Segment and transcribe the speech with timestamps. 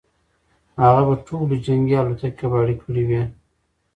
[0.81, 3.21] هغه به ټولې جنګي الوتکې کباړ کړې وي.